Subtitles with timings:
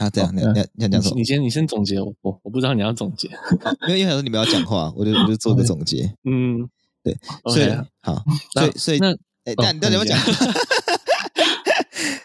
[0.00, 1.16] 啊，这样，你你你想讲什么？
[1.16, 3.28] 你先你先总结，我我我不知道你要总结，
[3.86, 6.10] 因为因为说你们要讲话，我就我就做个总结。
[6.24, 6.66] 嗯，
[7.04, 7.14] 对，
[7.52, 7.64] 所以
[8.00, 8.24] 好，
[8.54, 9.12] 所以所以那
[9.44, 10.18] 哎，那你到底要讲？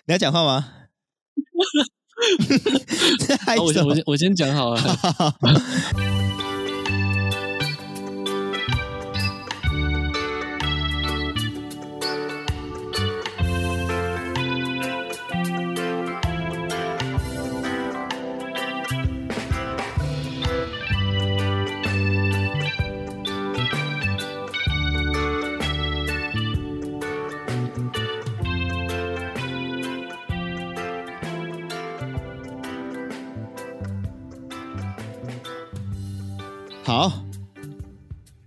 [0.07, 0.65] 你要讲话吗？
[3.61, 4.81] 我先我先我先讲好了。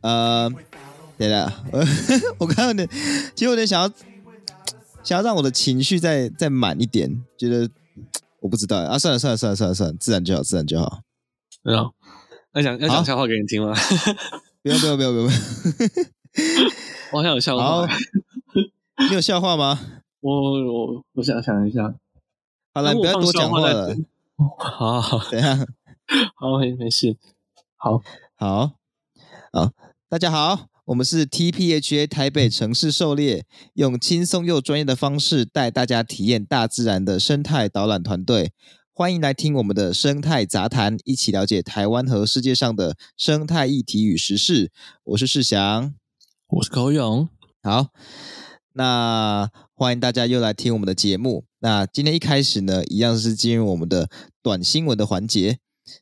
[0.08, 0.50] 呃，
[1.18, 1.52] 对了，
[2.40, 2.88] 我刚刚有点，
[3.34, 3.92] 其实我有点想要，
[5.04, 7.68] 想要让我的情绪再再满一点，觉得
[8.40, 11.02] 我不知道啊，算了算了算了算了算了，自然就好，自然就好。
[11.62, 11.92] 没有，
[12.54, 13.74] 要讲要讲笑话给你听吗？
[14.62, 15.30] 不用不用不用不用，
[17.12, 17.86] 我好像有笑话。
[19.10, 19.78] 你有笑话吗？
[20.20, 21.94] 我我我想想一下。
[22.72, 23.94] 好了，你不要多讲话了。
[24.56, 25.54] 好好 好，等一下。
[26.34, 27.14] 好，没没事。
[27.76, 28.00] 好。
[28.36, 28.72] 好，
[29.52, 29.72] 好，
[30.10, 38.52] 大家好，我们是 TPHA 台北城市狩猎，用轻松又专业的方式带大家体验大自然的生态导览团队，
[38.94, 44.72] 欢迎来听我们的生态杂谈，一起了解台湾和世界上的生态议题与时事。
[45.04, 45.94] 我是世祥，
[46.48, 47.28] 我是高勇。
[47.62, 47.88] 好，
[48.72, 51.44] 那欢迎大家又来听我们的节目。
[51.58, 54.08] 那今天一开始呢，一样是进入我们的
[54.42, 55.58] 短新闻的环节。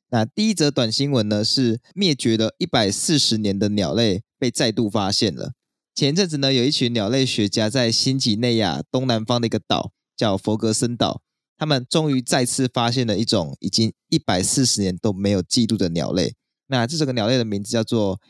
[0.09, 5.53] 那第一则短新闻呢，是灭绝了一百四十年的鸟类被再度发现了。
[5.95, 11.23] 前阵子呢，有一群鸟类学家在新几内亚东南方的一个岛叫弗格森岛，
[11.57, 16.34] 他们终于再次发现了一种已经一百四十年都没有记录的鸟类。
[16.67, 18.20] 那这整个鸟类的名字叫做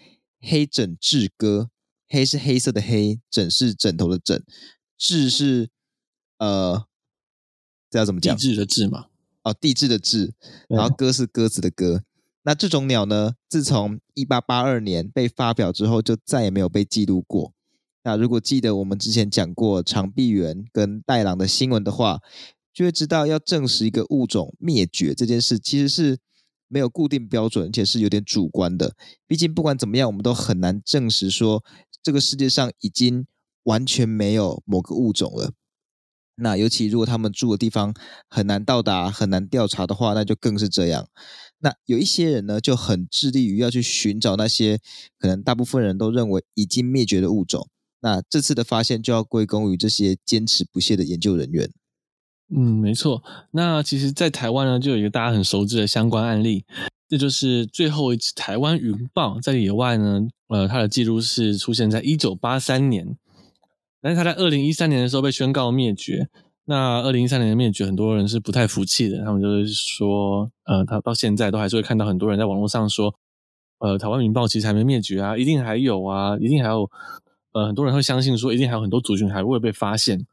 [0.40, 1.70] 黑枕雉鸽，
[2.08, 4.44] 黑是黑色的黑，枕是枕头的枕，
[4.96, 5.70] 雉是
[6.38, 6.86] 呃，
[7.90, 8.36] 这要怎么讲？
[8.36, 9.06] 地质的质嘛。
[9.46, 10.34] 哦，地质的质，
[10.68, 12.02] 然后鸽是鸽子的鸽。
[12.42, 17.52] 那这种鸟呢，自从一八八二年被发表之后，就再也没有被记录过。
[18.02, 22.20] 那如果记得我们之前讲过长臂猿跟袋狼的新闻的话，
[22.74, 26.18] 就会知道要证实一个物种灭绝这件事，其实是
[26.66, 28.96] 没有固定标准，而且是有点主观的。
[29.28, 31.64] 毕竟不管怎么样，我们都很难证实说
[32.02, 33.26] 这个世界上已经
[33.62, 35.52] 完全没有某个物种了。
[36.36, 37.94] 那尤其如果他们住的地方
[38.28, 41.08] 很难到达、很难调查的话，那就更是这样。
[41.60, 44.78] 那有一些人呢，就很致力于要去寻找那些
[45.18, 47.68] 可能大部分人都认为已经灭绝的物种。
[48.00, 51.70] 那这次的发现就要归功于这些坚持不懈的研究人员。
[52.54, 53.24] 嗯，没错。
[53.52, 56.64] 那其实，在台湾呢，就有一个大家很熟知的相关案例，
[57.08, 63.16] 这就是最后一只台湾云豹在野外呢，呃，它的记录是出现在一九八三年。
[64.00, 66.28] 但是他在二零一三年的时候被宣告灭绝。
[66.64, 69.24] 那二零一三年的灭绝，很多人是不太服气的。
[69.24, 73.14] 他们就是说，呃，他到现在都还是会看到很多人在网络上说，
[73.78, 76.90] 呃，台湾民报其实还没灭绝啊，一定还有啊，一定还有。
[77.52, 80.26] 呃，很多人会相信说，一定还有很多族群还未被发现。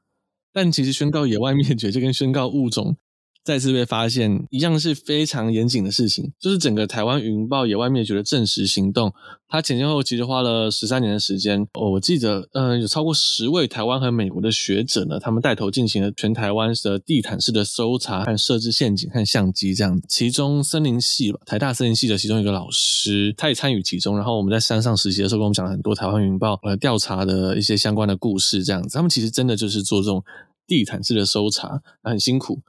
[0.52, 2.98] 但其实宣告野外灭绝，就跟宣告物种。
[3.44, 6.32] 再次被发现，一样是非常严谨的事情。
[6.40, 9.14] 就是整个台湾云豹野外灭绝的证实行动，
[9.50, 11.68] 它前前后后其实花了十三年的时间。
[11.74, 20.02] 哦，我记得，嗯、有超过十位台湾和美国的学者呢，他们带头进行了全台湾的地毯式的搜查和设置陷阱和相机这样。
[20.08, 24.16] 其中森林系吧，台大森林系的其中一个老师，他也参与其中。
[24.16, 28.96] 然后我们在山上实习的时候，跟我们讲了很多台湾云豹呃调查的一些相关的故事这样子。
[28.96, 30.24] 他们其实真的就是做这种
[30.66, 32.62] 地毯式的搜查，很辛苦。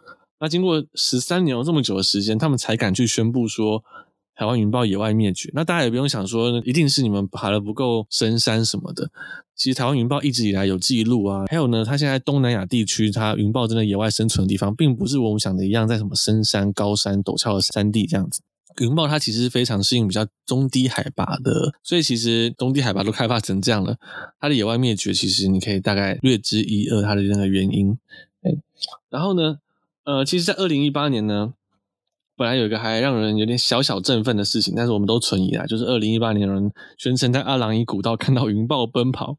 [0.44, 3.82] 那经过十三年这么久的时间，他们才敢去宣布说
[4.34, 5.50] 台湾云豹野外灭绝。
[5.54, 9.10] 那大家也不用想说一定是你们爬的不够深山什么的。
[9.56, 11.46] 其实台湾云豹一直以来有记录啊。
[11.48, 18.42] 还有呢，它现在东南亚地区，它云豹真的野外生存的地方，并不是我们想的一样，在什么深山、高山、陡峭的山地这样子。
[18.82, 23.96] 云豹它其实是非常适应比较中低海拔的，所以其实中低海拔都开发成这样了，
[24.38, 27.96] 它的野外灭绝，其实你可以大概略知一二它的那个原因。
[29.08, 29.56] 然后呢，
[30.04, 31.54] 呃，其实，在二零一八年呢，
[32.36, 39.38] 本来有一个还让人有点小小振奋的事情，但是我们都存疑啊，就是二零一八年有人宣称在阿朗伊古道看到云豹奔跑，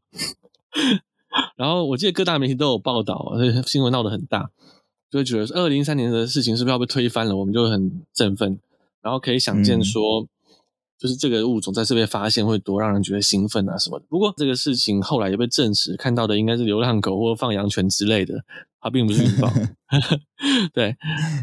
[1.56, 4.50] 然后我记得各大媒体都有报道，所以新闻闹得很大，
[5.08, 7.36] 就会觉得二零一三年的事情是不是要被推翻了？
[7.36, 8.58] 我们就很振奋，
[9.02, 10.26] 然后可以想见说，
[10.98, 14.06] 就是这个物种在这边发现会多让人觉得兴奋啊什么的。
[14.08, 18.44] 不过这个事情后来也被证实，看到的应该是流浪狗或放羊犬之类的，
[18.80, 19.52] 它并不是云豹。
[20.72, 20.96] 对，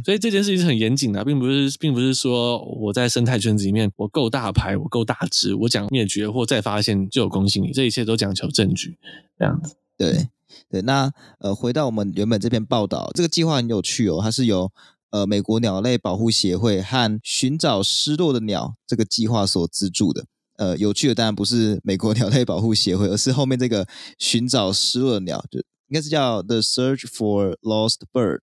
[0.03, 8.97] 所以这件事情是很严谨的，并不是，并不是说我在生态圈子里面我够大牌，我够大只，我讲灭绝或再发现就有公信力，这一切都讲求证据，
[9.37, 9.75] 这样子。
[9.95, 10.29] 对
[10.69, 14.71] 对，那呃，回到我们原本这篇报道，这个计划很有趣哦，它是由
[15.13, 20.25] 呃美国鸟类保护协会和寻找失落的鸟这个计划所资助的。
[20.57, 23.87] 呃，有趣的当然不是美国鸟类保护协会，而是后面这个
[24.17, 28.39] 寻找失落的鸟，就应该是叫 The Search for Lost Bird。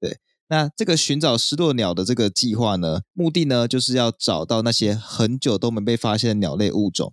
[0.00, 0.18] 对，
[0.48, 7.12] 那这个寻找失落鸟的这个计划呢，目的呢就是要找到那些很久都没被发现的鸟类物种。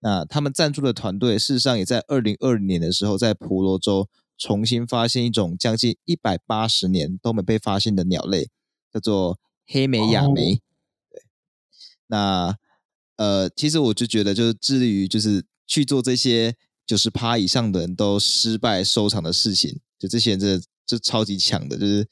[0.00, 8.48] 那他们赞助的团队，事实上也在二零二零年的时候，在婆罗洲重新发现一种将近一百八十年都没被发现的鸟类，
[8.92, 10.50] 叫做黑眉亚眉。
[10.50, 10.58] Oh.
[11.10, 11.22] 对，
[12.06, 12.56] 那
[13.16, 16.54] 呃，其实我就觉得，就是致力于就是去做这些
[16.86, 22.08] 九十趴以上的人都失败收场的事情，就这些人真的就超级强的，就是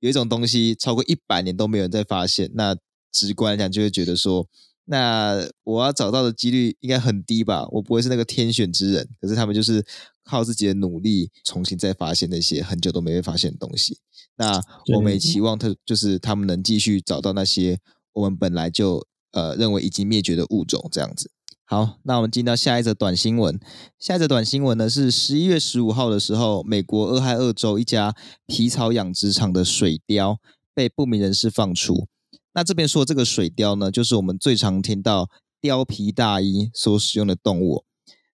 [0.00, 2.76] 有一种东西超过一百年都没有人在发现，那
[3.12, 4.48] 直观来讲就会觉得说。
[4.90, 7.64] 那我要找到的几率应该很低吧？
[7.70, 9.86] 我不会是那个天选之人，可是他们就是
[10.24, 14.00] 靠自己的努力，重新再发现那些很久都没被发现的东西。
[14.34, 14.60] 那
[14.96, 17.78] 我们也期望他就是他们能继续找到那些
[18.14, 21.30] 我们本来就呃认为已经灭绝的物种，这样子。
[21.64, 23.60] 好，那我们进到下一则短新闻。
[23.96, 28.12] 下一则短新闻呢是十一月十五号的时候，美国俄亥俄州一家
[28.48, 30.38] 皮草养殖场的水貂
[30.74, 32.08] 被不明人士放出。
[32.52, 35.28] 那这边说这个水貂呢，就是我们最常听到
[35.62, 37.84] 貂皮大衣所使用的动物。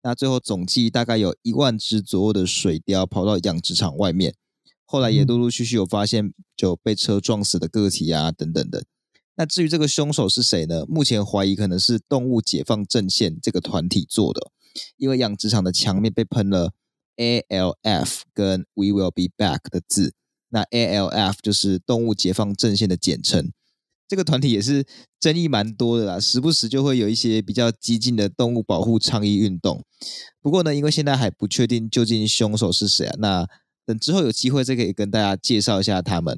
[0.04, 4.34] 那最后总计大概有一万只左右的水貂跑到养殖场外面，
[4.84, 8.84] 后来也陆陆续续有发现就被车撞死的个体啊等等的。
[9.36, 10.86] 那至于这个凶手是谁呢？
[10.88, 14.52] 目前怀疑可能是动物解放阵线这个团体做的，
[14.98, 16.74] 因为养殖场的墙面被喷了
[17.16, 20.14] ALF 跟 We Will Be Back 的字。
[20.50, 23.52] 那 ALF 就是动物解放阵线的简称。
[24.12, 24.86] 这个团体也是
[25.22, 29.86] 争议蛮多的啦，时不时就会有一些比较激进的动物保护倡议运动。
[30.42, 33.48] 不过呢，因为现在还不确定究竟凶手是谁啊，那
[33.86, 36.38] 等之后有机会再可以跟大家介绍一下他们。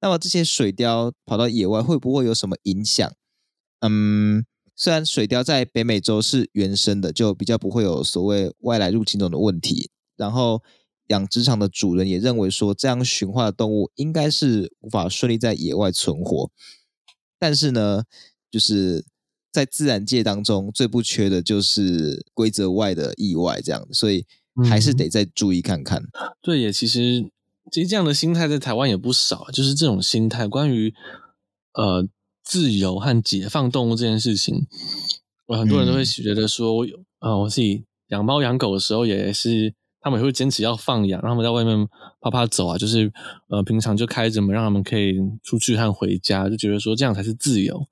[0.00, 3.12] 那么这些水貂跑到野外会不会有什么影响？
[3.80, 4.44] 嗯，
[4.76, 9.90] 虽然水貂在北美洲是原生的，就比较不会有所谓外来入侵种的问题。
[10.16, 10.62] 然后
[11.08, 16.52] 养殖场的主人也认为说，这样驯化的动物应该是无法顺利在野外存活。
[17.44, 18.02] 但是呢，
[18.50, 19.04] 就是
[19.52, 24.24] 在自然界当中最不缺的就是规则外的意外，这样，所以
[24.66, 26.02] 还是得再注意看看。
[26.04, 26.08] 嗯、
[26.40, 27.30] 对，也其实
[27.70, 30.94] 其实这样的心态在台湾也不少，就是这种心态，关于
[31.74, 32.08] 呃
[32.42, 34.66] 自由和解放动物这件事情，
[35.44, 39.74] 我，很多人都会觉得说，我有啊、呃，我自己养猫养狗的时候也是。
[40.04, 41.88] 他们也会坚持要放养，让他们在外面
[42.20, 43.10] 趴趴走啊，就是
[43.48, 47.86] 呃，平常就开着门，让他们可以出去和回家，就觉得说这样才是自由。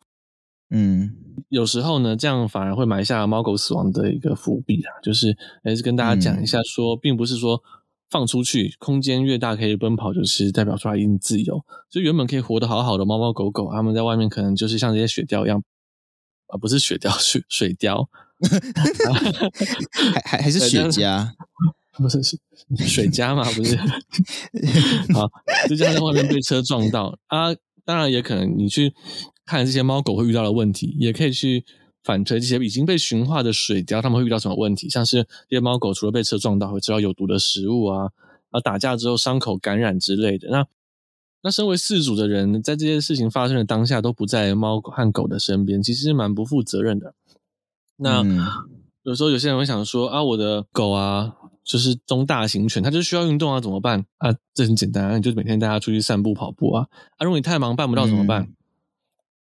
[0.69, 1.15] 嗯，
[1.49, 4.93] 有时候呢，这样反而会埋下猫狗死亡的一个伏笔啊。
[5.03, 7.63] 就是还是跟大家讲一下说，说、嗯、并不是说
[8.11, 11.65] 放出去，空间越大可以奔跑，就是代表出来一定自由。
[11.89, 15.63] 所以原本可以活得好好的猫猫狗狗，他们在外面可能就是像这些雪貂一样，
[16.49, 18.07] 啊，不是雪貂，水水貂，
[20.15, 21.29] 还还还是雪茄。
[21.99, 22.39] 不是是
[22.89, 23.45] 水家嘛？
[23.53, 23.77] 不是，
[25.13, 25.29] 好，
[25.69, 27.55] 就这样在外面被车撞到啊！
[27.85, 28.95] 当然也可能你去
[29.45, 31.65] 看这些猫狗会遇到的问题，也可以去
[32.05, 34.89] 反推这些已经被驯化的水貂，他们会遇到什么问题？
[34.89, 40.49] 像是这些猫狗除了被车撞到会吃到有毒的食物啊，然后打架之后伤口感染之类的。
[40.49, 40.67] 那
[41.43, 47.15] 那身为饲主的人，在这些事情发生的当下都不在猫和狗的身边，其实蛮不负责任的。
[47.97, 48.39] 那、嗯、
[49.03, 51.35] 有时候有些人会想说啊，我的狗啊。
[51.65, 54.35] 就是中大型犬，它就需要运动啊，怎么办啊？
[54.53, 56.87] 这很简单啊，你就每天带它出去散步、跑步啊。
[57.19, 58.49] 啊，如果你太忙办不到怎么办？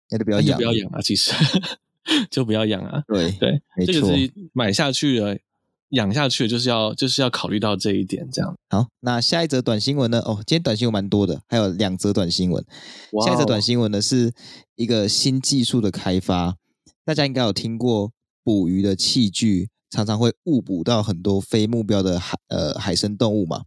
[0.09, 1.01] 那、嗯、就不要养，就不要养啊。
[1.01, 1.33] 其实
[2.31, 3.03] 就不要养啊。
[3.09, 5.37] 对对，这个是买下去了，
[5.91, 8.29] 养下去，就是要就是要考虑到这一点。
[8.31, 8.57] 这样。
[8.71, 10.21] 好，那下一则短新闻呢？
[10.21, 12.65] 哦，今天短新闻蛮多的，还有两则短新闻。
[13.11, 14.33] Wow、下一则短新闻呢，是
[14.77, 16.57] 一个新技术的开发，
[17.05, 18.13] 大家应该有听过
[18.45, 19.71] 捕鱼的器具。
[19.93, 23.65] 常常会误捕到很多非目标的海呃海生动物嘛，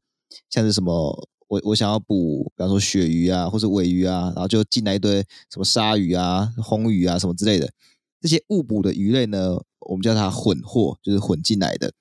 [0.49, 7.71] 像是什么我我想要捕，比方说鳕鱼啊，或者鮪鱼啊，然后就进来一堆什么鲨鱼啊、红鱼啊什么之类的。
[8.19, 11.93] 这些误捕的鱼类呢，我们叫它混货，就是混进来的。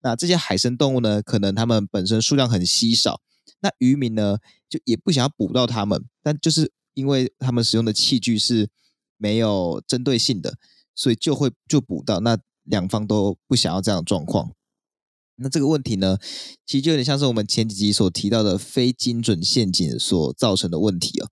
[0.00, 3.20] 那这些海生动物呢，可能它们本身数量很稀少，
[3.60, 4.38] 那渔民呢
[4.70, 8.70] 就也不想要捕到它们，但就是因为他们使用的器具是
[9.18, 10.54] 没有针对性的。
[10.98, 12.20] 所以就会就捕到。
[12.20, 14.52] 那两方都不想要这样的状况。
[15.38, 16.16] 那这个问题呢，
[16.64, 21.28] 其实就有点像是我们前几集所提到的非精准陷阱所造成的问题哦。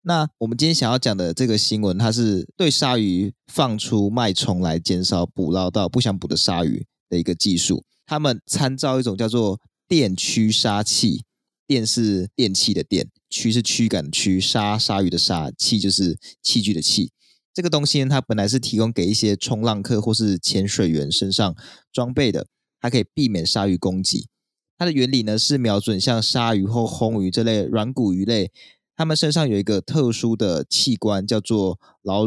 [0.00, 7.84] 那我们今天想要讲的这个新闻，它是对鲨鱼放出脉冲来减少捕捞到不想捕的鲨鱼的一个技术。
[8.06, 11.22] 他们参照一种叫做电驱鲨器，
[11.66, 17.12] 电是电器的电，驱是驱赶驱，鲨鲨鱼的鲨，器就是器具的器。
[17.54, 21.54] 这个东西呢，它本来是提供给一些冲浪客或是潜水员身上
[21.92, 22.46] 装备的。
[22.80, 24.28] 它可以避免鲨鱼攻击。
[24.76, 28.50] 它的原理呢，是瞄准像鲨鱼或红鱼这类软骨鱼类，
[28.96, 32.26] 它们身上有一个特殊的器官，叫做劳。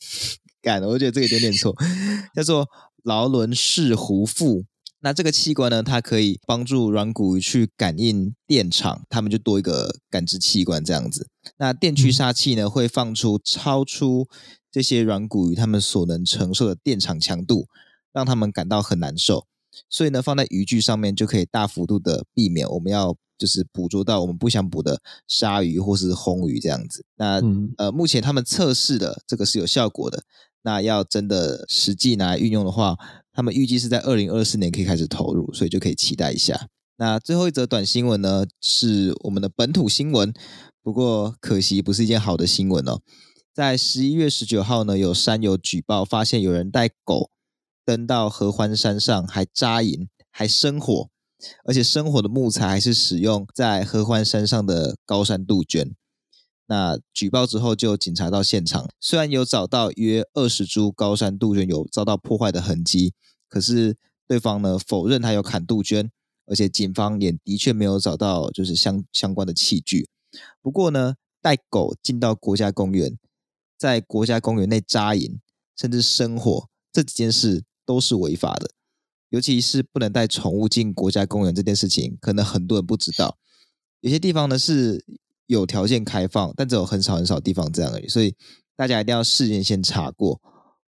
[0.62, 1.76] 干，我觉得这个有点点错，
[2.34, 2.66] 叫做
[3.02, 4.64] 劳伦氏弧腹。
[5.00, 11.28] 那这个器官呢，它可以帮助软骨鱼去感应电场，它们就多一个感知器官这样子。
[11.58, 14.26] 那电驱杀器呢，会放出超出
[14.72, 17.68] 这些软骨鱼它们所能承受的电场强度，
[18.12, 19.46] 让它们感到很难受。
[19.88, 27.04] 所以呢，放在渔具上面就可以大幅度的避免我们要就是捕捉到我们不想捕的鲨鱼或是红鱼这样子。
[27.14, 30.24] 那、嗯、呃，目前他们测试的这个是有效果的。
[30.62, 32.96] 那要真的实际拿来运用的话，
[33.32, 36.68] 他们预计是在二零二四年可以开始投入，所以就可以期待一下。
[36.96, 40.32] 那最后一则短新闻呢，是我们的本土新闻，
[40.82, 43.00] 不过可惜不是一件好的新闻哦。
[43.54, 47.30] 在十一月十九号呢，有山友举报发现有人带狗。
[47.84, 51.08] 登到合欢山上，还扎营，还生火，
[51.64, 55.94] 而且生火的木材还是使用在合欢山上的高山杜鹃。
[56.68, 63.12] 那举报之后，就警察到现场，虽然有找到约二十株高山杜鹃有遭到破坏的痕迹，
[63.48, 63.96] 可是
[64.26, 66.10] 对方呢否认他有砍杜鹃，
[66.46, 70.08] 而且警方也的确没有找到就是相相关的器具。
[70.62, 73.18] 不过呢，带狗进到国家公园，
[73.76, 75.40] 在国家公园内扎营，
[75.76, 77.64] 甚至生火这几件事。
[77.88, 78.68] 都是违法的，
[79.30, 83.38] 尤其是不能带宠物进国家公园这件事情，可能很多人不知道。
[84.02, 85.02] 有些地方呢是
[85.48, 88.36] 有条件开放，但只有很少很少地方这样而已，所以
[88.76, 90.40] 大家一定要事先先查过。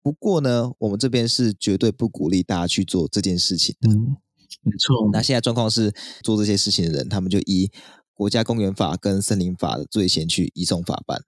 [0.03, 3.91] 不过呢，我们这边是绝对不鼓励大家去做这件事情的。
[3.91, 4.17] 嗯，
[4.63, 5.09] 没错。
[5.13, 5.93] 那现在状况是，
[6.23, 7.71] 做这些事情的人，他们就依
[8.13, 11.23] 国家公园法跟森林法的罪嫌去移送法办。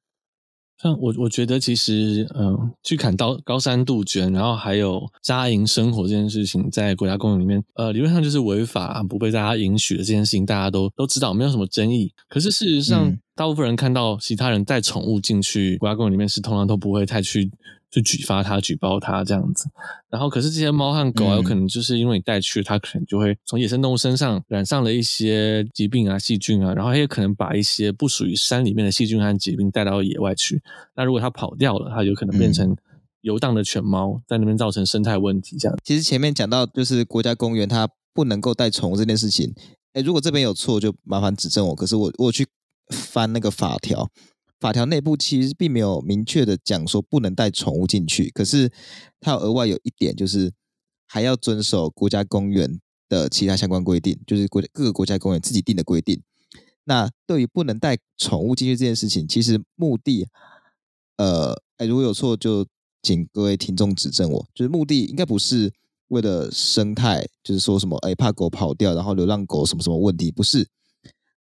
[0.83, 12.13] 像我，我觉得其实，嗯、呃，去砍高高山杜鹃，然后还有扎营生活这件事情，在国家公园里面，呃，理论上就是违法，不被大家允许的这件事情，大家都都知道，没有什么争议。
[12.29, 17.51] 可是事实上，嗯、大部分人看到其他人带宠物进去国家公园里面，是通常都不会太去。
[17.95, 19.67] 就举发它、举报它这样子，
[20.11, 30.61] 然后可是这些猫和狗啊，有可能就是因为你带去，它可能就会从野生动物身上染上了一些疾病啊、细菌啊，然后它也可能把一些不属于山里面的细菌和疾病带到野外去。
[30.97, 32.77] 那如果它跑掉了，它有可能变成
[33.21, 35.57] 游荡的犬猫，在那边造成生态问题。
[35.57, 39.55] 这样，其实前面讲到就是国家公园它不能够带宠物这件事情，
[39.93, 41.77] 哎，如果这边有错，就麻烦指正我。
[41.77, 42.45] 可是我我去
[42.91, 44.11] 翻那个法条。
[44.65, 48.73] 法条内部其实并没有明确的讲说不能带宠物进去，可是
[49.21, 50.55] 它额外有一点，就是
[51.07, 56.23] 还要遵守国家公园的其他相关规定，就是国各个国家公园自己定的规定。
[56.85, 60.27] 那对于不能带宠物进去这件事情，其实目的，
[61.19, 62.67] 呃，哎，如果有错就
[63.03, 65.71] 请各位听众指正我，就是目的应该不是
[66.09, 70.67] 为了生态，就是说什么哎怕狗跑掉，然后流浪狗什么什么问题，不是，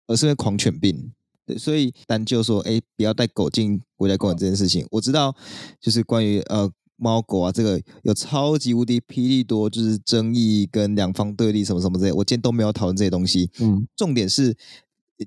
[0.07, 1.13] 而是因为狂犬病。
[1.45, 5.35] 对，所以单就说，哎，不要带狗进国家公园这件事情，我知道，
[5.79, 13.49] 就是关于呃猫狗啊，这个有超级无敌霹雳多，就是争议跟两方对立什么什么之类，我今天都没有讨论这些东西。
[13.59, 14.55] 嗯，重点是，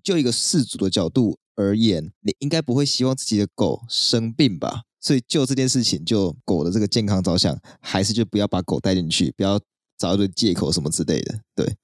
[0.02, 4.82] 就一个饲主的角度而言，你应该不会希望自己的狗生病吧？
[5.00, 9.60] 所以就这件事情，就狗的这个健康着想，还是就不要把狗带进去，不要
[9.98, 11.40] 找一堆借口什么之类的。
[11.56, 11.74] 对。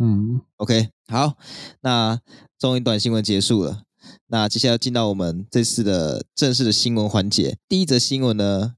[0.00, 1.36] 嗯，OK，好，
[1.80, 2.20] 那
[2.56, 3.82] 终于短新闻结束了，
[4.28, 7.58] 那接下来进到我们这次的正式的新闻环节。
[7.68, 8.74] 第一则新闻呢，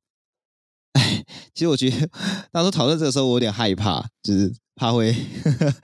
[0.95, 1.23] 哎，
[1.53, 2.09] 其实我觉得
[2.51, 5.75] 当初讨论这个时候，我有点害怕，就是怕会呵呵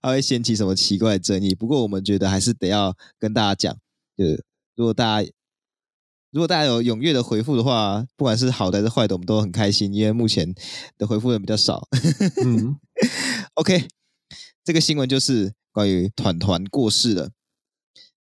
[0.00, 1.56] 怕会掀起什么奇怪的争议。
[1.56, 3.76] 不过我们觉得还是得要跟大家讲，
[4.16, 4.44] 就是
[4.76, 5.28] 如果大家
[6.30, 10.54] 如果大家有踊跃的回复的话，不管是好的还是坏的，我们都很开心，因为目前
[10.96, 11.88] 的回复人比较少。
[12.44, 12.76] 嗯，
[13.54, 13.88] OK。
[14.64, 17.30] 这个新闻就是关于团团过世了。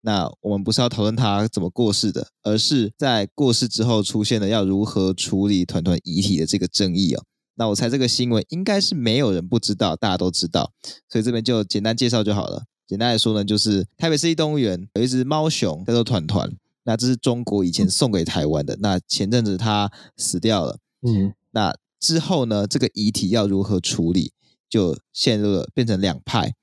[0.02, 7.24] 那我们不是要讨论他怎么过世的，而是在过世之后出现了要如何处理团团遗体的这个争议哦。
[7.56, 10.72] 那我猜这个新闻应该是没有人不知道，大家都知道，
[11.10, 12.66] 所以这边就简单介绍就好了。
[12.86, 18.78] 简单来说呢，就是台北市立动物园有一只猫熊叫做团团，那这是中国以前送给台湾的。
[18.82, 20.78] 那前阵子它死掉了。
[21.02, 24.34] 嗯，那之后呢，这个遗体要如何处理，
[24.70, 26.54] 就陷入了变成两派。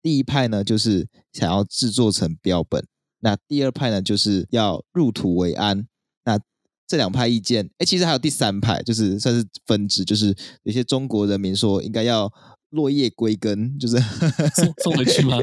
[0.00, 2.82] 第一派呢，就是想要制作成标本；
[3.20, 5.86] 那第二派呢，就是要入土为安。
[6.24, 6.38] 那
[6.86, 12.32] 这两派意见，哎，其实还有第三派，就是算是分支，就是有些中国人民说应该要
[12.70, 13.98] 落叶归根，就是
[14.54, 15.36] 送送回去吗？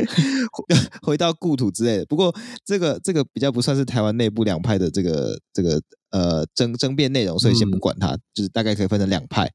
[1.04, 2.06] 回到故土之类的。
[2.06, 5.82] 不过这个这个比较不算是台湾内部两派的这个这个
[6.12, 9.52] 呃争争辩内容，所以先不管它，嗯、就是大概可以分成两派。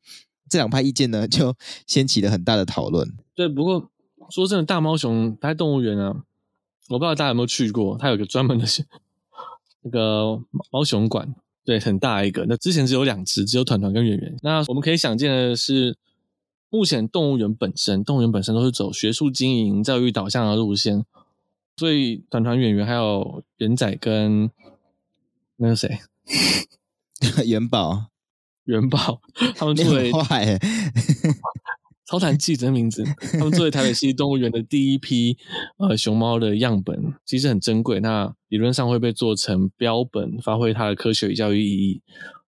[0.50, 3.16] 这两派意见呢，就掀起了很大的讨论。
[3.34, 3.88] 对，不过
[4.28, 6.24] 说真的，大猫熊它在动物园啊，
[6.88, 8.66] 我不知道大家有没有去过，它有个专门的
[9.82, 11.34] 那个猫熊馆。
[11.62, 12.46] 对，很大一个。
[12.48, 14.36] 那之前只有两只，只有团团跟圆圆。
[14.42, 15.96] 那我们可以想见的是，
[16.68, 21.04] 目前动物园本身，动物园本身都是走学术经营、教育导向的路线。
[21.76, 24.50] 所以团团、圆圆还有圆仔跟
[25.56, 25.98] 那个谁，
[27.46, 28.06] 元宝，
[28.70, 29.20] 元宝，
[29.56, 30.10] 他们作为
[32.06, 35.36] 超谈记者的名字，他们作为台北市动物园的第一批
[35.76, 38.00] 呃熊猫的样本，其实很珍贵。
[38.00, 42.02] 那理论上会被做成标本，发挥它的科学与教育意义。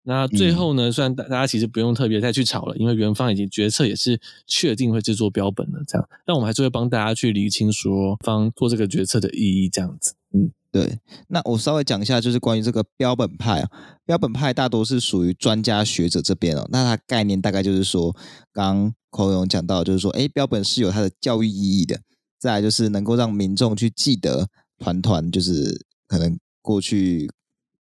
[0.03, 6.09] 那最后呢，虽然大大家其实不用特别再去吵了，因为园方已经决策也是确定会制作标本了，这样。
[6.25, 10.15] 但我们还是会帮大家去厘清说方做这个决策的意义，这样子。
[10.33, 10.51] 嗯。
[10.73, 13.69] 对，那我稍微讲一下，就是关于这个标本派啊，
[14.07, 16.65] 标本派大多是属于专家学者这边哦。
[16.71, 18.15] 那它概念大概就是说，
[18.53, 22.01] 刚刚孔勇讲到，就是说，哎，标本是有它的教育意义的。
[22.39, 24.49] 再来就是能够让民众去记得
[24.79, 27.29] 团团，就是可能过去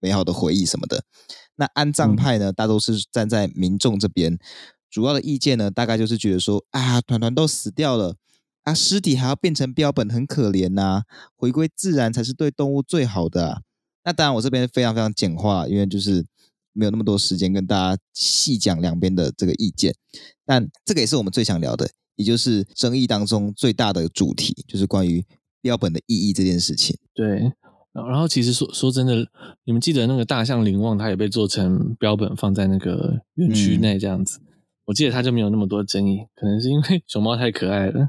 [0.00, 1.04] 美好的回忆什么的。
[1.56, 4.38] 那安葬派呢，大多是站在民众这边，
[4.90, 8.16] 主要的意见呢，大概就是觉得说，啊，团团都死掉了。
[8.68, 11.02] 啊，尸体还要变成标本，很可怜呐、啊。
[11.34, 13.62] 回归自然才是对动物最好的、啊。
[14.04, 16.26] 那当然，我这边非常非常简化，因为就是
[16.74, 19.94] 没有那么多时间跟大家细讲两边的这个意见。
[20.44, 25.24] 但这个也是我们最想聊的，也就是争议当中最大的主题，就是关于
[25.62, 26.98] 标本的意义这件事情。
[27.14, 27.50] 对，
[27.92, 29.26] 然后其实说说真的，
[29.64, 34.38] 你们记得那个大象林旺，它也被做成标本放在那个园区内这样子。
[34.42, 34.44] 嗯
[34.88, 38.08] 我记得他就没有那么多争议，可能是因为熊猫太可爱了，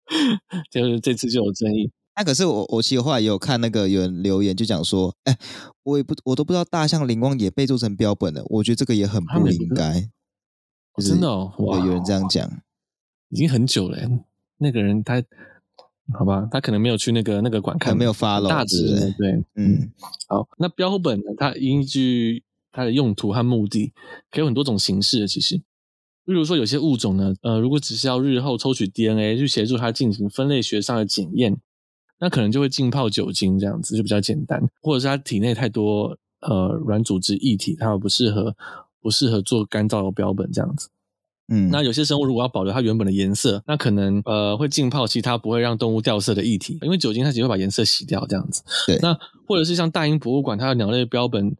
[0.70, 1.90] 就是这次就有争议。
[2.14, 5.38] 那、啊、可是我我其实后来也有看那个有人留言就讲说，哎，
[5.84, 10.10] 我也不我都不知道大象灵光也被做成标本了，我觉得这个也很不应该。
[10.98, 12.46] 真的哦，哇，有人这样讲，
[13.30, 13.98] 已经很久了。
[14.58, 15.22] 那个人他
[16.12, 18.50] 好吧，他可能没有去那个那个馆看，没有发了。
[18.50, 19.90] 大致对，对，嗯，
[20.28, 21.24] 好，那标本呢？
[21.38, 23.94] 它依据它的用途和目的，
[24.30, 25.62] 可以有很多种形式的，其实。
[26.26, 31.56] 例如说，有些物种呢，呃，如果只是要日后抽取 DNA 去协助它进行分类学上的检验，
[32.18, 34.60] 那可能就会浸泡酒精这样子，就比较简单。
[34.82, 38.56] 或者是它体内太多呃软组织液体，它不适合
[39.00, 40.88] 不适合做干燥的标本这样子。
[41.46, 48.64] 嗯，那有些生物如果要保留它原本的颜色，那可能呃会浸泡其他不会让动物掉色的液体，因为酒精它其实会把颜色洗掉这样子。
[48.88, 51.56] 对，那或者是像大英博物馆它的鸟类标本。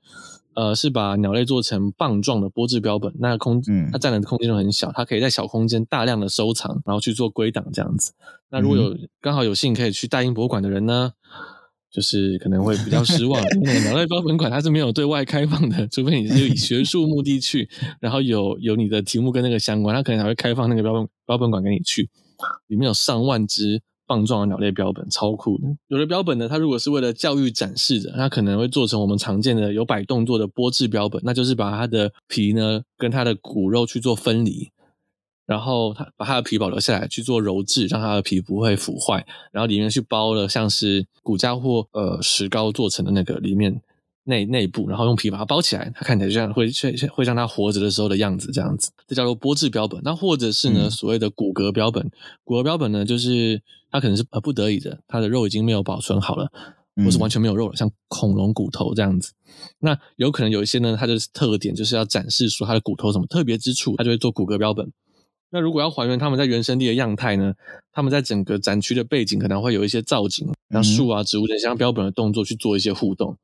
[0.57, 8.12] 呃，是把鸟类做成棒状的玻制标本，那空它占的空间就很小，它可以在小空间大量的收藏，然后去做归档这样子。
[8.49, 11.12] 那如果有刚好有幸可以去大英博物馆的人呢，
[11.90, 17.69] 就是可能会比较失望，因为鸟类标本馆它是没有对外开放的，除非你是以学术目的去，
[18.01, 22.09] 然后有有你的题目跟那个相关，它可能还会开放那个标本标本馆给你去，
[22.69, 23.83] 里面有上万只。
[24.07, 34.71] 棒状的鸟类标本超酷的，有的标本呢，它如果是为了教育展示的，它可能会做成我们常见的有摆动作的玻质标本，那就是把它的皮呢跟它的骨肉去做分离，
[35.47, 43.81] 然后它把它的皮保留下来去做鞣制，让它的皮不会腐坏，然后里面去包了像是骨架或呃石膏做成的那个里面。
[44.29, 50.01] 内内部，然后用皮把它包起来，它看起来就像会会会像它活着的时候的样子这样子，这叫做玻质标本。
[50.03, 52.11] 那或者是呢，嗯、所谓的骨骼标本，
[52.42, 56.51] 骨骼标本呢，就是它可能是呃不得已的，它的肉已经没有保存好了，
[56.96, 59.33] 或是完全没有肉了，像恐龙骨头这样子。
[59.79, 64.92] 那有可能有一些呢，它的特点就是要展示出它的骨头什么特别之处，它就会做骨骼标本。
[65.51, 67.55] 那如果要还原它们在原生地的样态呢，
[67.92, 73.37] 它们在整个展区的背景可能会有一些造景，像树啊、植物等像标本的动作去做一些互动。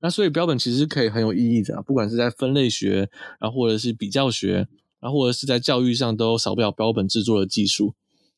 [0.00, 4.66] 那所以标本其实是可以很有意义的，不管是在分类学，然后或者是比较学，
[4.98, 7.94] 然后或者是在教育上，都少不了标本制作的技术。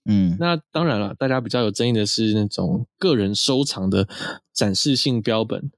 [0.07, 4.07] 嗯，那当然了，大家比较有争议的是那种个人收藏的
[4.53, 5.71] 展示性标本。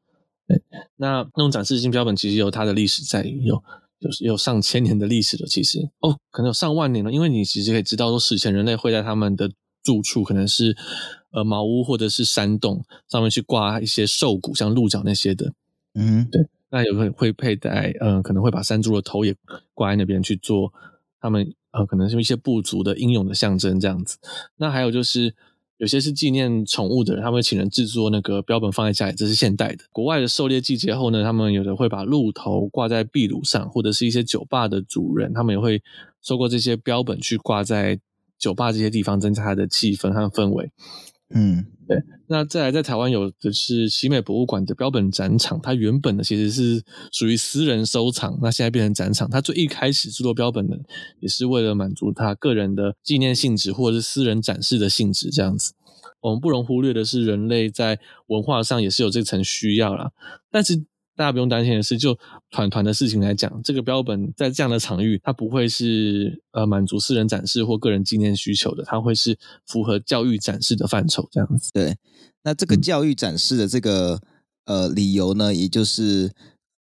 [0.49, 0.63] 对，
[0.97, 3.63] 那那种展示性标本其实有它的历史在，有
[3.99, 5.47] 有有上千年的历史了。
[5.47, 9.51] 其实哦，可能有上万年了，因为你其实可以知道说，史前人类会在他们的
[9.83, 10.77] 住处，可能是
[11.31, 15.53] 呃茅屋或者是山洞上面去挂一些兽骨，像鹿角那些的。
[15.95, 19.35] 嗯，对，那有可能会佩戴，嗯、呃，可能会把山猪的头也
[19.75, 20.73] 挂在那边去做
[21.21, 24.19] 他们呃，可能是一些部族的英勇的象征这样子。
[24.57, 25.35] 那还有就是。
[25.79, 29.85] 有些是纪念宠物的人，他们会请人制作那个标本放在家里，这是现代的。
[29.93, 35.83] 国外的狩猎季节后呢，他们有的会把鹿头挂在壁炉上，或者是一些酒吧的主人，他们也会
[36.23, 38.01] 收过这些标本去挂在
[38.39, 40.71] 酒吧这些地方，增加它的气氛和氛围。
[41.35, 42.03] 嗯，对。
[42.29, 49.31] 那再来，在台湾有的是奇美博物馆的标本展场，它原本的其实是属于私人收藏，那现在变成展场。
[49.31, 50.79] 它最一开始制作标本的，
[51.21, 55.75] 也是为了满足他个人的纪念性质，或者是私人展示的性质，这样子。
[56.21, 60.11] 我们不容忽略的是，人类在文化上也是有这层需要啦。
[60.51, 60.85] 但是。
[61.17, 62.17] 大家不用担心的是，就
[62.51, 71.71] 团团的事情来讲，这个标本在这样的场域，它不会是呃满足私人展示或个人纪念需求的，它会是符合教育展示的范畴这样子。
[71.73, 71.97] 对，
[72.45, 74.21] 那这个教育展示的这个、
[74.67, 76.31] 嗯、呃理由呢，也就是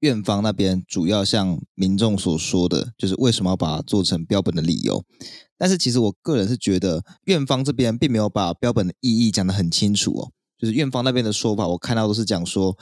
[0.01, 5.03] 院方那边主要向民众所说的，就是为什么要把它做成标本的理由。
[5.57, 12.77] 但是其实我个人是觉得，院方这边并没有把标本的意义讲得很清楚哦，就是院方那边的说法，我看到都是讲说。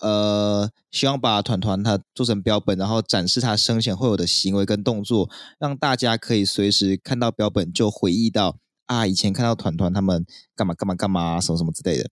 [0.00, 12.10] 呃，希望把团团他做成标本，然后展示他生前会有的行为跟动作，让大家可以随时看到标本就回忆到啊，以前看到团团他们干嘛干嘛干嘛什么什么之类的。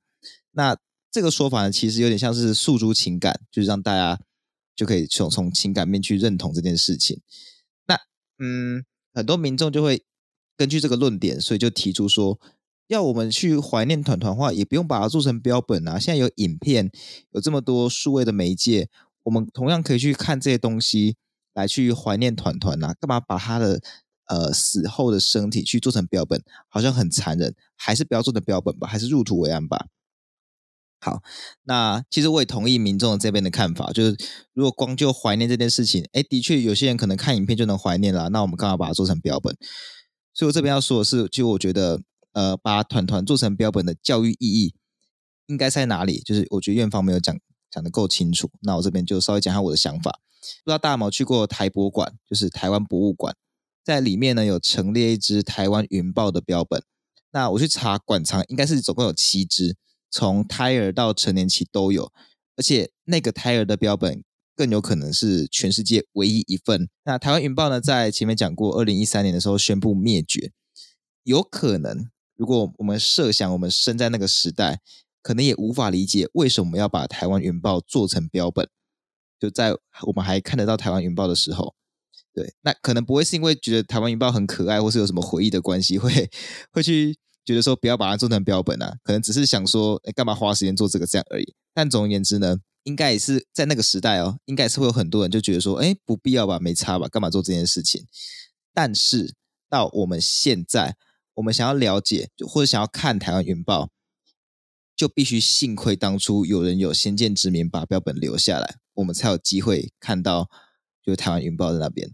[0.53, 0.77] 那
[1.11, 4.19] 这个说法呢，其实有点像是诉诸情感，就是让大家
[4.75, 7.21] 就可以从从情感面去认同这件事情。
[7.87, 7.99] 那
[8.39, 10.05] 嗯，很多民众就会
[10.57, 12.39] 根据这个论点，所以就提出说。
[12.93, 15.99] 要我们去怀念团团的话，也不用把它做成标本啊。
[15.99, 16.91] 现在有影片，
[17.31, 18.91] 有这么多数位的媒介，
[19.23, 21.17] 我们同样可以去看这些东西
[21.55, 22.95] 来去怀念团团啊。
[23.01, 23.81] 干嘛把他的
[24.27, 26.43] 呃死后的身体去做成标本？
[26.69, 29.87] 好像很残忍，还是不要做成标本吧，还是入土为安吧。
[31.01, 31.23] 好，
[31.65, 34.17] 那其实我也同意民众这边的看法，就是
[34.53, 39.57] 如果光就怀念这件事情，哎，的确有些人可能看影片就能怀念了，那我们干嘛把它做成标本？
[40.35, 42.03] 所以我这边要说的是，就我觉得。
[42.33, 44.75] 呃，把团团做成标本的教育意义
[45.47, 46.21] 应该在哪里？
[46.21, 47.39] 就是我觉得院方没有讲
[47.71, 48.51] 讲得够清楚。
[48.61, 50.21] 那我这边就稍微讲下我的想法。
[50.65, 53.37] 不知道大毛去过台博馆，就是台湾博物馆，
[53.85, 56.83] 在里面呢有陈列一只台湾云豹的标本。
[57.33, 59.77] 那我去查馆藏，应该是总共有七只，
[60.11, 62.13] 从胎儿到成年期都有。
[62.57, 64.23] 而且那个胎儿的标本
[64.55, 66.89] 更有可能是全世界唯一一份。
[67.05, 70.53] 那台湾云豹呢，在前面讲过，二零一三年的时候宣布灭绝，
[71.25, 72.11] 有可能。
[72.37, 74.81] 如果我们设想我们生在那个时代，
[75.23, 78.69] 可能也无法理解为什么要把台湾云豹做成标本。
[79.39, 81.75] 就在我们还看得到台湾云豹的时候，
[82.33, 86.31] 对，那可能不会是因为觉得台湾云豹很可爱，或是有什么回忆的关系，会
[86.73, 88.97] 会去觉得说不要把它做成标本啊。
[89.03, 91.55] 可能只是想说，哎，干嘛花时间做这个这样而已。
[91.75, 98.07] 但总而言之呢，应该也是在那个时代哦，应该是会有很多人就觉得说，哎，不必要吧，没差吧，干嘛做这件事情？
[98.73, 99.35] 但是
[99.69, 100.97] 到我们现在。
[101.35, 103.91] 我们想要了解，或者想要看台湾云豹，
[104.95, 110.51] 就必须幸亏当初有人有先见之明，把标本留下来，我们才有机会看到，
[111.03, 112.13] 就是台湾云豹在那边。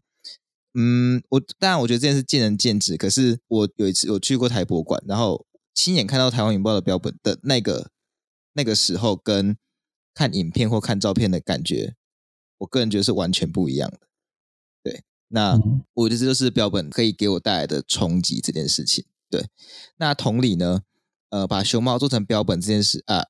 [0.75, 7.91] 嗯，我当然我觉得这件事见仁见智，可是我有一次我去过台博馆，然后亲眼看到台湾云豹的标本的那个
[8.53, 9.57] 那个时候，跟
[10.15, 11.97] 看影片或看照片的感觉，
[12.59, 14.01] 我个人觉得是完全不一样的。
[14.83, 15.59] 对那
[15.95, 19.05] 我觉得这就是标本可以给我带来的冲击这件事情。
[19.31, 19.47] 对，
[19.99, 20.81] 那同理呢，
[21.31, 23.25] 呃，把熊猫做成标本这件事啊，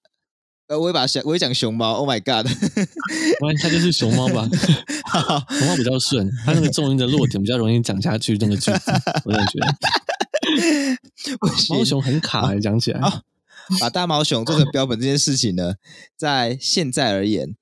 [0.68, 2.46] 呃，我也把想，我也讲熊猫，Oh my God，
[3.40, 4.48] 关系它就是熊猫吧？
[5.58, 8.92] 熊猫比较顺，它那个重音的落点比较容易讲下去，那个句子，
[9.24, 9.58] 我感觉。
[11.74, 13.00] 猫熊很卡，讲起来。
[13.00, 13.22] 好，
[13.80, 15.74] 把大毛熊做成标本这件事情呢，
[16.16, 17.56] 在现在而言。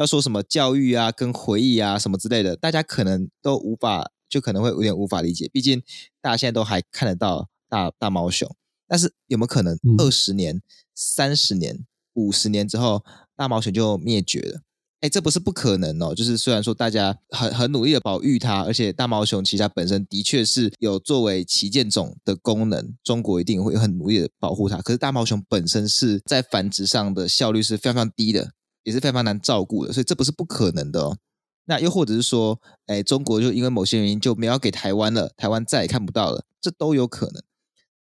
[0.00, 5.46] 要说什么教育啊，跟回忆啊，什么之类的，大家可能都无法，就可能会有点无法理解。
[5.52, 5.82] 毕竟
[6.22, 8.50] 大家现在都还看得到大大猫熊，
[8.88, 10.62] 但是有没有可能二十年、
[10.94, 11.84] 三十年、
[12.14, 13.04] 五十年之后，
[13.36, 14.62] 大猫熊就灭绝了？
[15.02, 16.14] 哎，这不是不可能哦。
[16.14, 24.78] 就是虽然说大家很很努力的保育它，而且大毛熊其实它本身的确是有作为旗舰种的功能，中国一定会很努力的保护它。
[24.80, 28.52] 可是大毛熊本身是在繁殖上的效率是非常非常低的。
[28.82, 31.18] 也是非常难照顾的，所以这不是不可能的哦。
[31.66, 37.42] 那又或者是说，哎，中国就因为某些原因就没有给台湾了，台湾再也看不到了，这都有可能。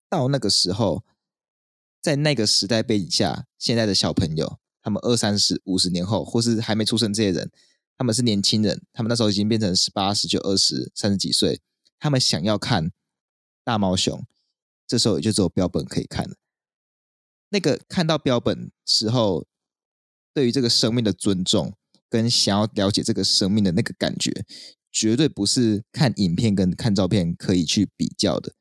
[0.09, 1.05] 到那个时候，
[2.00, 7.53] 在那个时代背景下，现在的小朋友，他们二三十、五十年后，或是还没出生这些人，
[7.96, 11.61] 他们是年轻人，他们那时候已经变成十八、十九、二十、三十几岁，
[12.00, 12.90] 他们想要看
[13.62, 14.24] 大毛熊，
[14.87, 16.35] 这时候也就只有标本可以看了。
[17.50, 19.46] 那个看到标本时候。
[20.34, 21.72] 对于这个生命的尊重
[22.10, 24.44] 跟想要了解这个生命的那个感觉，
[24.90, 28.52] 绝对不是看影片跟看照片可以去比较的。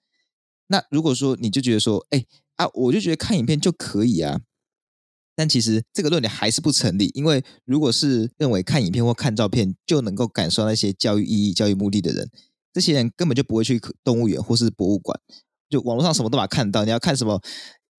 [0.68, 4.42] 那如果说你就觉得说，哎啊，我就觉得看影片就可以啊，
[5.36, 12.30] 但其实这个论点还是不成立，因为如果是认为看影片或看照片就能够感受那些教育意义、教育目的的人，
[12.72, 15.20] 这些人根本就不会去动物园或是博物馆，
[15.70, 16.86] 就网络上什么都把它看到。
[16.86, 17.42] 你要看什么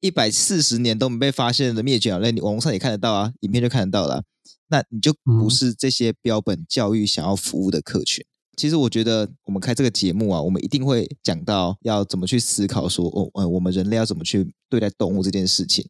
[0.05, 4.23] 一百四十年都没被发现的灭绝鸟类，你网络上也看得到啊，影片就看得到了啊。
[4.69, 8.23] 那你就不是这些标本教育想要服务的客群。
[8.55, 15.89] 其实我觉得我们开这个节目啊，我们一定会讲到要怎么去思考说，哦，呃，我们人类要怎么去对待动物这件事情。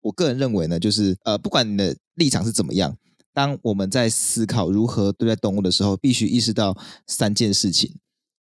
[0.00, 2.96] 我个人认为呢，就是呃，不管你的立场是怎么样，
[3.34, 6.74] 当我们在思考如何对待动物的时候，必须意识到
[7.06, 7.98] 三件事情。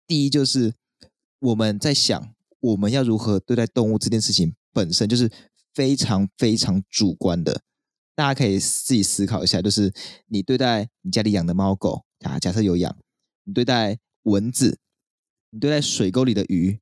[0.05, 0.75] 第一，就是
[1.39, 5.31] 我们在想我们要如何对待动物这件事情本身就是
[5.73, 7.63] 非常非常主观的。
[8.13, 9.91] 大家可以自己思考一下，就是
[10.27, 12.95] 你对待你家里养的猫狗啊，假设有养。
[13.43, 14.77] 你对待蚊子，
[15.49, 16.79] 你对待水沟里的鱼，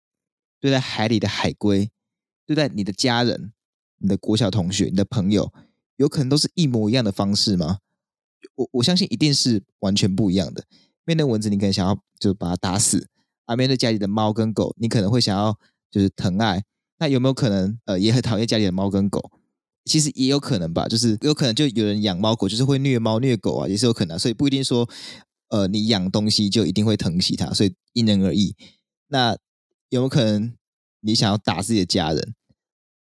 [0.59, 1.89] 对待海里的海龟，
[2.45, 3.53] 对待你的家人、
[3.99, 5.53] 你的国小同学、你的朋友，
[5.95, 7.79] 有可能都是一模一样的方式吗？
[8.55, 10.65] 我我相信一定是完全不一样的。
[11.05, 13.05] 面对蚊子，你可能想要就把它打死；
[13.45, 15.57] 而面对家里的猫跟狗，你可能会想要
[15.89, 16.63] 就是疼爱。
[16.99, 19.31] 那有没有可能呃，也很讨厌家里的猫跟狗？
[19.85, 24.17] 其实也有可能吧，就是有可能就有人养猫狗，就是会虐猫虐狗啊，也是有可能。
[24.17, 24.89] 所以不一定说。
[25.49, 28.55] 呃，你养东西就一定会疼惜它，所以因人而异。
[29.09, 29.37] 那
[29.89, 30.51] 有没有可能
[31.01, 32.33] 你想要打自己的家人？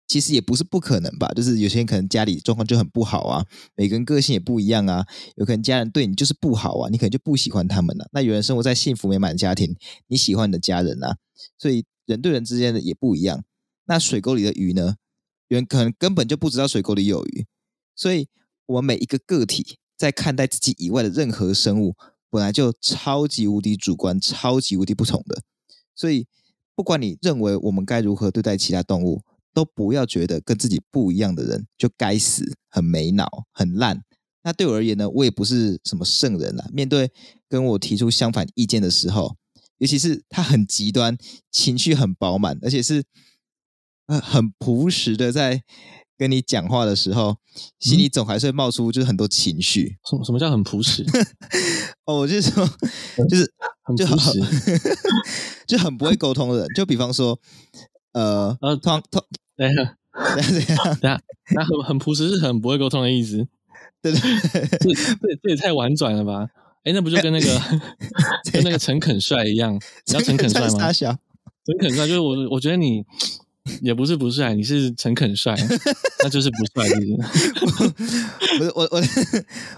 [0.06, 1.32] 其实也不是不可能吧。
[1.34, 5.06] 就是有些人可能家里状况就很不好啊，每个人个性也不一样啊。
[5.36, 8.06] 有可能家人对你就是不好啊，你可能就不喜欢他们了。
[8.12, 9.74] 那有人生活在幸福美满的家庭，
[10.08, 11.16] 你喜欢你的家人啊。
[11.58, 13.42] 所以人对人之间的也不一样。
[13.86, 14.96] 那水沟里的鱼呢？
[15.48, 17.46] 有人可能根本就不知道水沟里有鱼。
[17.94, 18.28] 所以
[18.66, 21.96] 我们每一个个体在看待自己以外的任何生物。
[22.28, 25.40] 本来就超级无敌主观，超级无敌不同的，
[25.94, 26.26] 所以
[26.74, 29.22] 不管你认为我们该如何对待其他动物，
[29.54, 34.02] 都不要觉得跟自己不一样的人就该死，很没脑，很烂。
[34.42, 36.68] 那对我而言呢，我也不是什么圣人啊。
[36.72, 37.10] 面对
[37.48, 39.36] 跟我提出相反意见的时候，
[39.78, 41.16] 尤其是他很极端，
[41.50, 43.04] 情绪很饱满，而且是
[44.06, 45.62] 呃很朴实的在。
[46.18, 47.36] 跟你讲话的时候，
[47.78, 49.98] 心里总还是会冒出就是很多情绪。
[50.08, 51.04] 什么什么叫很朴实？
[52.06, 52.66] 哦，我就是说，
[53.28, 54.40] 就是很朴实，
[55.68, 56.66] 就很不会沟通的人。
[56.74, 57.38] 就比方说，
[58.14, 59.22] 呃，呃，通通，
[59.58, 61.20] 等一下，等一下，等下，
[61.54, 63.46] 那很很朴实是很不会沟通的意思。
[64.00, 64.20] 对对，
[64.80, 66.48] 这这这也太婉转了吧？
[66.84, 67.60] 哎，那不就跟那个
[68.50, 69.74] 跟那个陈肯帅一样？
[70.06, 70.92] 你要陈肯帅吗？
[70.94, 73.04] 陈肯帅就是我，我觉得你。
[73.82, 75.54] 也不是不帅，你是诚恳帅，
[76.22, 76.88] 那就是不帅，
[78.58, 79.06] 不是 我我的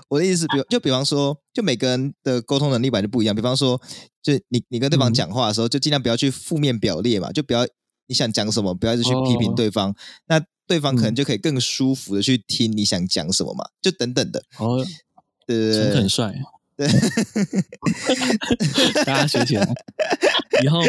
[0.09, 3.35] 我的意思，比就比方说，就每个人的沟通能力本来就不一样。
[3.35, 3.81] 比方说，
[4.22, 7.66] 就你你跟对方讲话的时候，就尽量不要去负面表列嘛，就不要
[8.07, 9.94] 你想讲什么，不要一直去批评对方，哦、
[10.27, 14.42] 那对方可能就可以更舒服的去听你想讲什么嘛，就等等的。
[14.59, 14.85] 哦，
[15.46, 16.35] 对诚恳帅，
[16.77, 16.87] 对，
[19.05, 19.66] 大家学起来，
[20.62, 20.81] 以后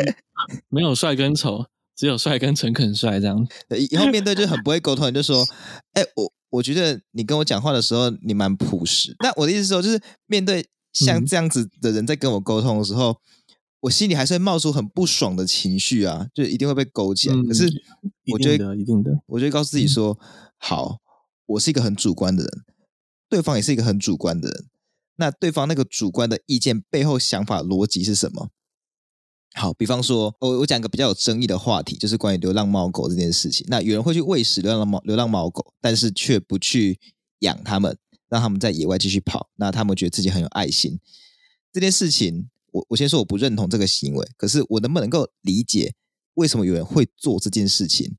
[0.68, 1.66] 没有帅跟丑。
[2.00, 3.46] 只有帅跟诚恳帅这样，
[3.78, 5.46] 以后面对就很不会沟通，你就说，
[5.92, 9.14] 哎、欸，我我觉得你跟我讲话的时候，你蛮朴实。
[9.22, 13.18] 那我的意思是说，就是面对像这样子的人在跟我沟通的时候，嗯、
[13.82, 17.36] 我心里还是会冒出很不爽的情绪啊，就一定会被勾起来。
[17.36, 17.70] 嗯、可是
[18.32, 21.00] 我觉得，一定的，我就会告诉自己说，嗯、好，
[21.48, 22.64] 我是一个很主观的人，
[23.28, 24.66] 对方也是一个很主观的人。
[25.18, 28.52] 那对方那个主观的意见背后想法逻辑是什么？
[29.56, 33.66] 好，比方说，我我讲一个比较有争议的话题，就是关于流浪猫狗这件事情。
[33.70, 37.00] 那有人会去喂食流浪猫、流浪猫狗，但是却不去
[37.40, 37.98] 养它们，
[38.30, 39.50] 让他们在野外继续跑。
[39.56, 41.00] 那他们觉得自己很有爱心。
[41.74, 45.96] 这件事情，我我先说我不认同这个行为，可是我能不能够理解
[46.36, 48.16] 为什么有人会做这件事情？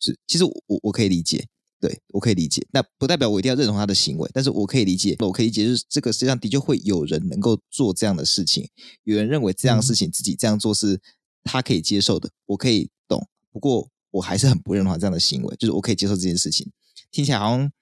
[0.00, 1.46] 是，其实我我可以理解。
[1.80, 8.68] 对，我可以理解，那不代表我一定要认同他的行为，但是我可以理解，我可以理解，就是这个世界上的确会有人能够做这样的事情，
[9.04, 11.00] 有人认为这样的事情自己这样做是
[11.42, 13.26] 他可以接受的，我可以懂。
[13.50, 16.70] 不过我还是很不认同他这样的行为，就是我可以接受这件事情，
[17.10, 17.72] 听起来好像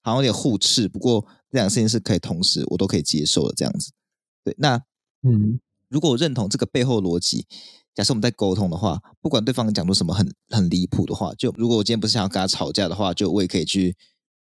[0.00, 3.92] 好像有点互斥，不过这两个事情是可以同时我都可以接受的这样子。
[4.42, 4.80] 对，那
[5.22, 7.46] 嗯，如果我认同这个背后逻辑。
[7.94, 13.96] 假设我们在沟通的话，不管对方讲出什么很很离谱的话，就如果我今天不是想要跟他吵架的话，就我也可以去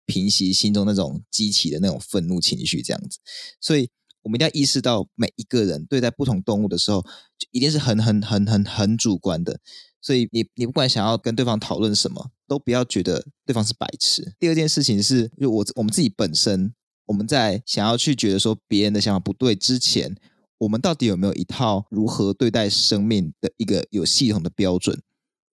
[0.05, 3.19] 平息心中那种激起的那种愤怒情绪，这样子。
[3.61, 3.89] 所以，
[4.23, 7.01] 我们一定要意识到，每一个人对待不同动物的时候，
[7.37, 9.59] 就一定是很很很很很主观的。
[10.01, 14.35] 所以你，你不管想要跟对方讨论什么，都不要觉得对方是白痴。
[14.39, 16.73] 第二件事情是，就我我们自己本身
[17.07, 20.15] 我们在想要去觉得说别人的想法不对之前，
[20.59, 25.01] 我们到底有没有一套如何对待生命的一个有系统的标准？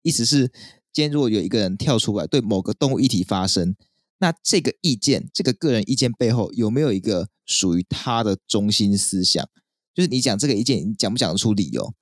[0.04, 0.48] 意思是，
[0.94, 3.76] 今天如果有一个人跳出来对某个动物议题发声，
[4.20, 9.44] 那这个意见，这个个人意见背后有没有一个属于他的中心思想？
[9.94, 11.94] 就是你讲这个意见，你讲不讲得出理由？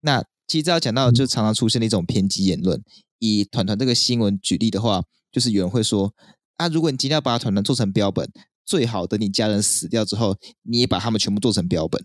[0.00, 2.82] 那其实要讲到，就常常出现的一种偏激言论。
[3.18, 5.02] 以团团这个新闻举例的话，
[5.32, 6.12] 就是有人会说
[6.56, 8.30] 啊，如果你今天要把团团做成标本。
[8.66, 12.02] 最好等你家人死掉之后，你也把他们全部做成标本。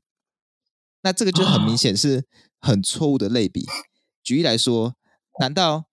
[1.01, 2.25] 那这个就很明显是
[2.59, 3.65] 很错误的类比。
[4.23, 4.95] 举例来说，
[5.39, 5.85] 难道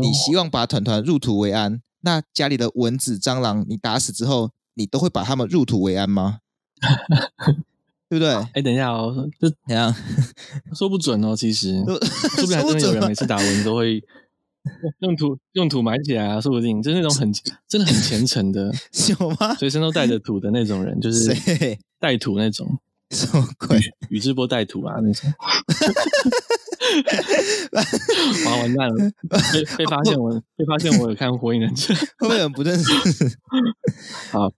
[0.00, 1.80] 你希望把团团入土为安？
[2.00, 6.38] 那家里的蚊子、蟑螂，你打死之后，你都会把他们入土为安吗？
[8.08, 8.34] 对不对？
[8.52, 9.94] 哎，等一下哦，这怎样？
[10.74, 14.02] 说不准哦，其实说不定还真的有人每次打蚊子都会。
[15.00, 17.30] 用土用土埋起来啊，说不定就是那种很
[17.68, 18.72] 真的很虔诚的，
[19.20, 19.54] 有吗？
[19.56, 21.36] 随身都带着土的那种人，就是
[22.00, 22.78] 带土那种，
[23.10, 23.80] 什么鬼？
[24.10, 25.32] 宇智波带土啊那种。
[28.46, 28.94] 哇，完蛋了，
[29.28, 33.38] 被被发现我被发现我有看火影忍者， 会不会有人不认识？
[34.30, 34.52] 好。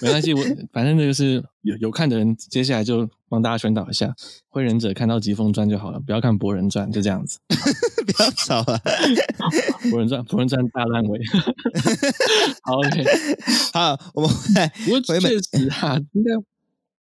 [0.00, 0.40] 没关系，我
[0.72, 4.14] 反正这个是有有看的人，接下来就帮大家宣导一下，
[4.48, 7.40] 火影忍者看到疾风传就好了，不要看博人传，就这样子。
[7.48, 8.80] 不要吵了，
[9.90, 11.18] 博人传，博人传大烂尾。
[12.62, 13.04] 好，OK，
[13.72, 14.68] 好，我们来。
[14.84, 16.30] 不过确实啊，应该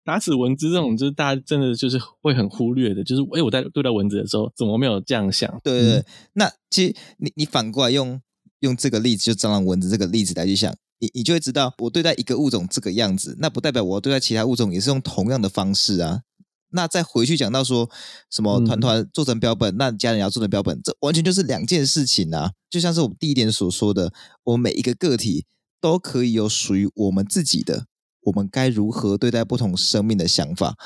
[0.04, 5.50] 打死蚊子这种，就是大家真的就是会很忽略的，就是哎，我在对待蚊子的时候，怎么没有这样想？
[5.64, 8.20] 对对对，嗯、那其实你你反过来用
[8.60, 10.72] 用这个例子，就蟑螂蚊子这个例子来去想。
[11.00, 16.22] 你你就会知道，我对待一个物种这个样子，那不代表我对待其他物种也是用同样的方式啊。
[16.70, 17.90] 那再回去讲到说
[18.30, 22.52] 什么团团做成标本，嗯、那家人要做成标本，这完全就是两件事情啊。
[22.70, 24.12] 就像是我们第一点所说的，
[24.44, 25.46] 我们每一个个体
[25.80, 27.86] 都可以有属于我们自己的，
[28.24, 30.76] 我们该如何对待不同生命的想法。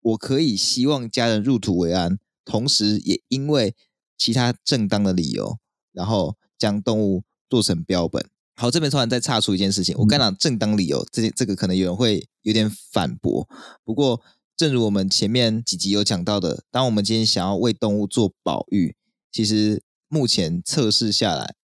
[0.00, 3.74] 我可以希望家人入土为安，同时也因为
[4.18, 5.58] 其他正当的理由，
[5.92, 8.28] 然后将动物做成标本。
[8.56, 13.48] 好，这边突然再岔出一件事情，我刚讲正当理由，这这个可能有人会有点反驳。
[13.82, 14.20] 不过，
[14.56, 18.94] 正如我们前面几集有讲到的，当我们今天想要为动物做保育，
[19.32, 21.56] 其实目前测试下来，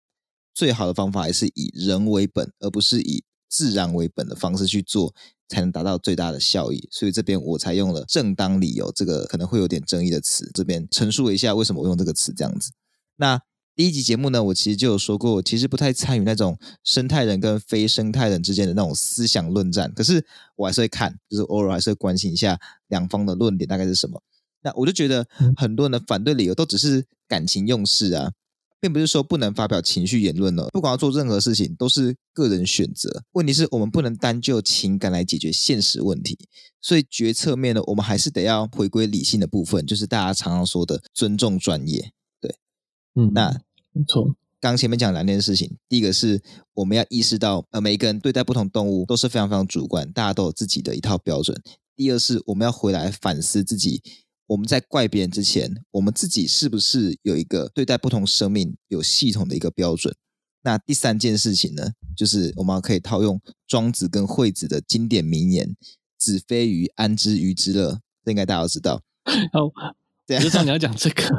[0.53, 5.13] 最好的方法还是以人为本，而不是以自然为本的方式去做，
[5.49, 6.89] 才能达到最大的效益。
[6.91, 12.71] 所以这边我才用了正当理由这个可能会有点争议的词，这边陈述一下为什么我用这个词这样子。
[13.17, 13.43] 那。
[13.77, 20.23] 第一集节目呢，我其实就有说过，我其实不太参与那种生态人跟非生态人之间的那种思想论战，可是
[20.57, 24.23] 我还是会看，就是偶尔还是会关心一下两方的论点大概是什么。
[24.63, 28.33] 那我就觉得很多人的反对理由都只是感情用事啊，
[28.81, 30.69] 并不是说不能发表情绪言论了。
[30.73, 33.23] 不管要做任何事情，都是个人选择。
[33.33, 36.39] 问题是我们不能单就情感来解决现实问题，
[36.81, 42.13] 所以决策面呢，我们还是得要回归理性的部分，就是大家常常说的尊重专业。
[42.41, 42.55] 对，
[43.15, 43.61] 嗯，那。
[43.93, 46.41] 没错，刚前面讲两件事情，第一个是
[46.75, 51.61] 我们要意识到，呃，每一个人对待不同动物都是非常非常主观，大家都有自己的一套标准。
[51.97, 54.01] 第二是我们要回来反思自己，
[54.51, 60.13] 我们在怪别人之前，我们自己是不是有一个对待不同生命有系统的一个标准？
[60.63, 65.77] 那第三件事情呢，就是我们可以套用庄子跟惠子的经典名言
[66.19, 69.01] ：“子非鱼，安知鱼之乐？”这应该大家都知道。
[69.55, 69.71] 哦，
[70.27, 71.23] 对就知道你要讲这个，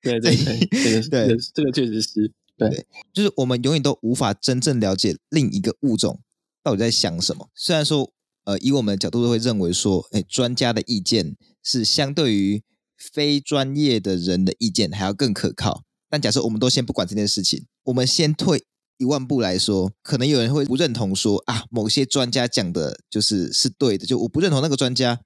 [0.00, 6.20] 对对对，这个对，这个确实是对，对，就是我们永远都无法真正了解另一个物种
[6.62, 7.48] 到底在想什么。
[7.54, 8.12] 虽然说，
[8.44, 12.62] 呃，以我们的角度都会认为说，哎，专家的意见是相对于
[12.96, 15.84] 非专业的人的意见还要更可靠。
[16.08, 18.64] 但假设我们都先不管这件事情，我们先退。
[18.98, 25.18] 一万步来说，可能有人会不认同说啊，某些专家讲的就是是对的，就我不认同那个专家，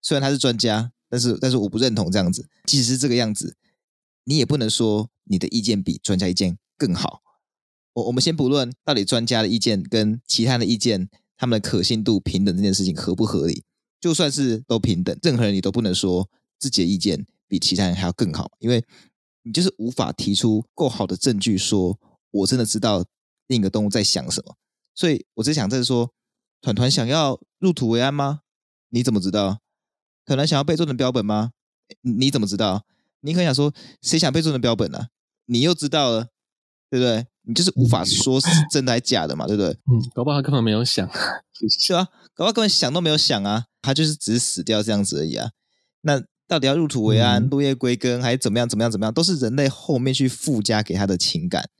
[0.00, 2.48] 虽然他是专家，但是但是我不认同这样子。
[2.64, 3.54] 即使是这个样子，
[4.24, 7.20] 你也不能说你的意见比专家意见更好。
[7.98, 13.64] 我我们先不论到底专家的意见跟其他的意见，他们的可信度平等这件事情合不合理，
[14.00, 18.84] 就算是都平等，任何人你都不能说自己的意见比其他人还要更好，因为
[19.42, 21.98] 你就是无法提出够好的证据说
[22.30, 23.04] 我真的知道。
[23.48, 24.56] 另一个动物在想什么？
[24.94, 26.12] 所以我只想这是说，
[26.60, 28.40] 团团想要入土为安吗？
[28.90, 29.60] 你怎么知道？
[30.26, 31.52] 团团想要被做成标本吗？
[32.02, 32.84] 你怎么知道？
[33.20, 35.08] 你可想说，谁想被做成标本呢、啊？
[35.46, 36.28] 你又知道了，
[36.90, 37.26] 对不对？
[37.48, 39.70] 你就是无法说是真的还是假的嘛，对不对？
[39.70, 41.08] 嗯，搞不好他根本没有想，
[41.80, 42.04] 是啊？
[42.34, 45.50] 搞不好根本想都没有想啊，他就是只是死掉这样子而已啊。
[46.02, 48.68] 那到底要入土为安、落叶归根，还是怎么样？
[48.68, 48.90] 怎么样？
[48.90, 49.14] 怎么样？
[49.14, 51.70] 都是人类后面去附加给他的情感。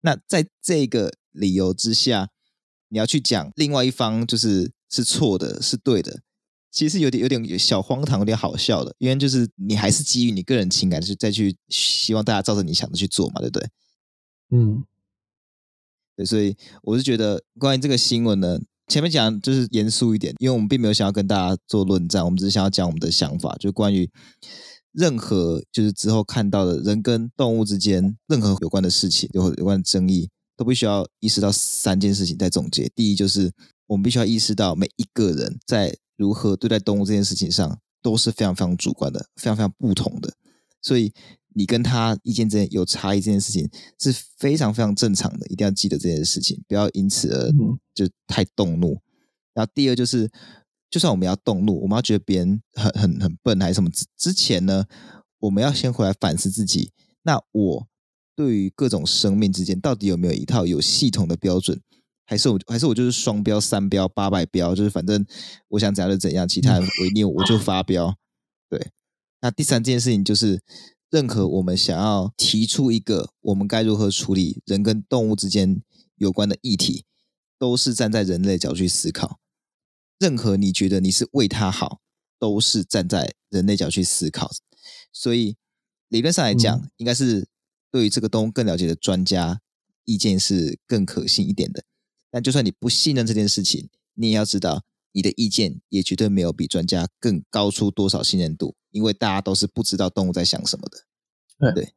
[0.00, 2.30] 那在这个理由之下，
[2.88, 6.22] 你要去讲另外一方就是是错的，是对的，
[6.70, 13.68] 其实有点有点小荒唐，有点好笑的，因为就是你还是基于你个人情感去再去希望大家照着你想的去做嘛，对不对？
[14.50, 14.84] 嗯，
[16.16, 18.58] 对，所以我是觉得关于这个新闻呢，
[18.88, 24.08] 前面讲就是严肃一点，因为我们并没有想要跟大家做论战，我们只是想要讲我们的想法，就关于
[24.92, 32.88] 任何就是之后看到的人跟动物之间任何有关的事情，有有关的争议，都必须要意识到三件事情在总结。
[32.94, 33.50] 第一，就是
[33.88, 40.32] 我们必须要意识到每一个人在如何对待动物这件事情上都是非常非常主观的，非常非常不同的，
[40.80, 41.12] 所以。
[41.54, 47.50] 你跟他意见之间有差异，这件事情是非常非常正常的，一定要记得这件事情，不要因此而
[47.94, 48.94] 就太动怒。
[48.94, 49.02] 嗯、
[49.54, 50.28] 然后第二就是，
[50.90, 54.84] 就算我们要动怒，我们要觉得别人很很很笨还是什么之之前呢，
[55.38, 56.90] 我们要先回来反思自己。
[57.22, 57.86] 那我
[58.34, 61.80] 对于各种生命之间到底有没有一套有系统的标准，
[62.26, 65.24] 还是我还是我就是双标、三标、八百标，就是反正
[65.68, 68.16] 我想怎样就怎样，其他人违逆我就发飙。
[68.68, 68.90] 对，
[69.40, 70.60] 那第三件事情就是。
[71.14, 75.80] 任何我们想要提出一个我们该如何处理人跟动物之间
[76.16, 77.04] 有关的议题，
[77.56, 79.38] 都是站在人类角度去思考。
[80.18, 82.00] 任何你觉得你是为他好，
[82.36, 84.50] 都是站在人类角度去思考。
[85.12, 85.54] 所以
[86.08, 87.46] 理论上来讲，嗯、应该是
[87.92, 89.60] 对于这个动物更了解的专家
[90.04, 91.84] 意见是更可信一点的。
[92.28, 94.82] 但就算你不信任这件事情，你也要知道，
[95.14, 98.74] 你的意见也绝对没有比专家更高出多少信任度。
[98.90, 101.92] 因为大家都是不知道动物在想什么的，对对。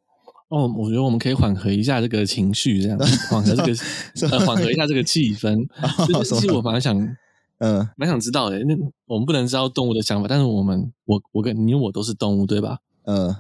[0.50, 2.98] 哦，我觉得我们可以缓和一下这个情绪，这样
[3.30, 3.72] 缓和这个
[4.32, 5.68] 呃缓和一下这个气氛。
[6.24, 6.98] 其实我反而想，
[7.60, 8.58] 嗯，蛮想知道的。
[8.64, 8.74] 那
[9.06, 12.80] 我们不能知道动物的想法，但是我们我我跟你我都是动物，对吧？
[13.04, 13.36] 嗯，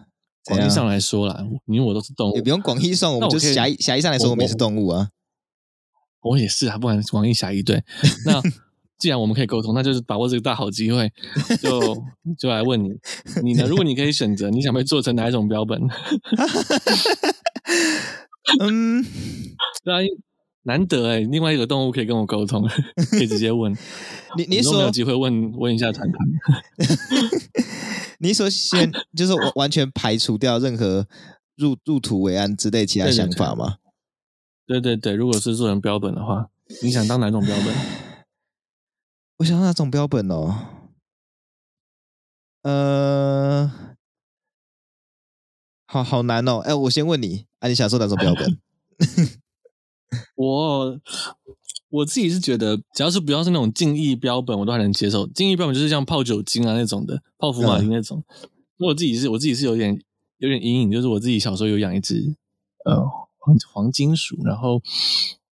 [0.46, 5.10] 广义上来说啦，你我都是动物，也不用广义上， 我们就狭义狭义上来说，我们也是动物啊。
[6.22, 7.84] 我也是啊，不管广义狭义，对
[8.26, 8.40] 那。
[9.00, 11.12] 既然我们可以沟通，那就是把握这个大好机会，
[11.62, 11.80] 就
[12.38, 12.90] 就来问你，
[13.44, 13.66] 你呢？
[13.68, 15.80] 如果你可以选择，你想被做成哪一种标本？
[18.62, 19.06] 嗯，
[19.84, 20.00] 对啊，
[20.64, 22.68] 难得哎，另外一个动物可以跟我沟通，
[23.12, 23.72] 可以直接问。
[24.38, 26.18] 你你说没有机会问问一下谈谈？
[28.20, 31.08] 你说先就是完完全排除掉任何
[31.56, 33.76] 入入土为安之类其他想法吗？
[34.66, 36.48] 对对对，如果是做成标本的话，
[36.82, 37.74] 你想当哪种标本？
[39.38, 40.66] 我想哪种标本哦，
[42.64, 43.72] 呃，
[45.86, 46.58] 好好难哦。
[46.58, 48.60] 哎，我先问你，啊，你想说哪种标本？
[50.36, 51.00] 我
[51.90, 55.28] 我自己是觉得，只要是不要是那种竞艺标本，我都还能接受。
[55.28, 58.24] 竞艺标本就是像泡酒精啊那种的，泡福马林那种。
[58.80, 60.02] 我自己是我自己是有点
[60.38, 62.36] 有点阴影，就是我自己小时候有养一只
[62.86, 63.06] 呃
[63.38, 64.82] 黄黄金鼠，然后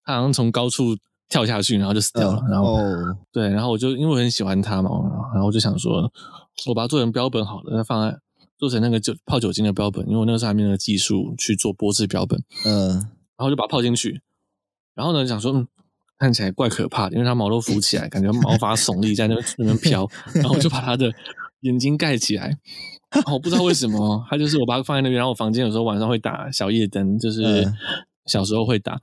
[0.03, 0.97] 它好像从高处。
[1.29, 2.39] 跳下去，然后就死掉了。
[2.45, 4.89] 嗯、然后，哦、对，然后我就因为我很喜欢它嘛，
[5.33, 6.11] 然后我就想说，
[6.67, 8.17] 我把它做成标本好了，那放在
[8.57, 12.41] 做成那个酒泡酒精的标本，因为我那个时候还没有技术去做玻制标本。
[12.65, 14.21] 嗯，然后就把它泡进去，
[14.93, 15.67] 然后呢，想说，嗯，
[16.17, 20.07] 看起来怪可怕的，因为它毛都浮起来，感觉毛发耸立在那那边飘。
[20.35, 21.11] 然后我就把它的
[21.61, 22.57] 眼睛盖起来。
[23.31, 27.65] 我不知道为什么，它就是我把它放在那边，然后我房间有时候晚上会打小夜灯，就是
[28.25, 28.99] 小时候会打。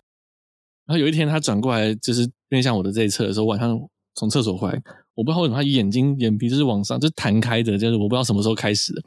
[0.87, 3.79] 然后有一天，他转过来，就是面向我的这一侧的时候，晚上
[4.15, 4.83] 从厕所回来，
[5.15, 9.03] 我不知道为什么他眼睛眼皮就是往上，就是弹开的，就是我不知道什么时候开始的。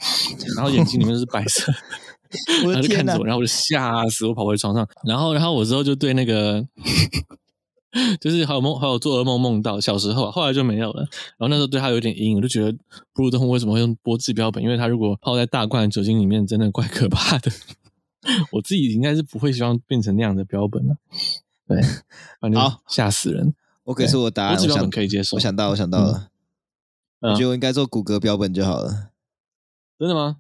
[0.56, 1.72] 然后眼睛里面是白色，
[2.74, 4.88] 他就看着我，然后我就吓死，我跑回床上。
[5.06, 6.66] 然后，然后我之后就对那个，
[8.20, 11.02] 就是还有梦，还有做噩梦梦到小时候，后来就没有了。
[11.38, 12.72] 然后那时候对他有点阴影，我就觉得
[13.14, 14.64] 哺乳动物为什么会用玻质标本？
[14.64, 17.52] 因为他如果泡在大罐酒精里面，真的怪可怕的。
[18.52, 20.98] 我自己应该是不会希望变成那样的标本的。
[21.68, 21.82] 对，
[22.40, 23.54] 反正好吓死人。
[23.84, 25.36] 我给出我答案，我想可以接受。
[25.38, 26.32] 我想到，我想到了，
[27.20, 29.12] 嗯、我觉得我应该做骨骼标本就好了。
[30.00, 30.38] 真的吗？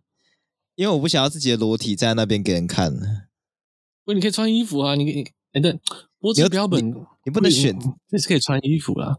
[0.75, 2.91] 因为我不想要自己的裸体站在那边给人看。
[4.03, 4.95] 不，你可以穿衣服啊！
[4.95, 5.79] 你你哎，对，
[6.19, 9.17] 脖子标本你，你不能选，这是可以穿衣服啦。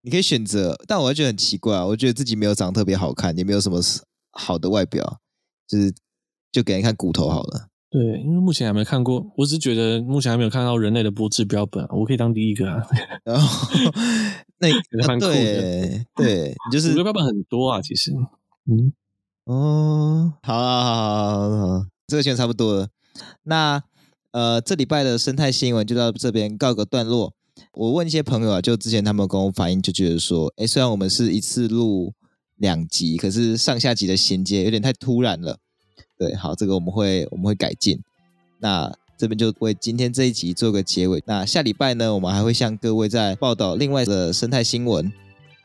[0.00, 3.80] 你可以选择，但我会觉得很奇怪，我觉得自己没有长得特别好看，也没有什么
[4.30, 5.20] 好的外表，
[5.66, 5.92] 就是
[6.50, 7.68] 就给人看骨头好了。
[7.94, 12.84] 对，因为目前还没看过，我只是觉得目前还没有看到人类的波质标本，我可以当第一个啊。
[13.22, 13.68] 然后
[14.58, 14.68] 那
[15.06, 18.10] 蛮酷的，对，就是骨骼标本很多啊，其实。
[18.68, 18.92] 嗯，
[19.44, 22.88] 哦，好好好好好好，这个现在差不多了。
[23.44, 23.80] 那
[24.32, 27.32] 呃，这礼拜的生态新闻就到这边告个段落。
[27.74, 32.12] 我问一些朋友啊，就之前他们跟我反映，就觉得说，哎，虽然我们是一次录
[32.56, 35.60] 两集，可是上下集的衔接有点太突然了。
[36.24, 38.00] 对，好，这个我们会我们会改进。
[38.60, 41.22] 那这边就为今天这一集做个结尾。
[41.26, 45.12] 那下礼拜呢，我们还会向各位再报道另外的生态新闻。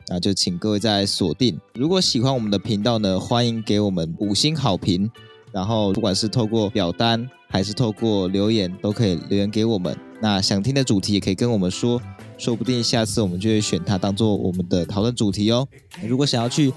[0.08, 1.58] 那就请各位再锁定。
[1.74, 5.10] 如果喜欢我们的频道呢，欢迎给我们五星好评。
[5.50, 9.96] 然后不管是透过表单还是透过留言，都可以留言给我们。
[10.20, 12.00] 那想听的主题也可以跟我们说，
[12.36, 15.66] 说不定下次我们就会选它当做我们的讨论主题哦。
[16.06, 16.72] 如果想要去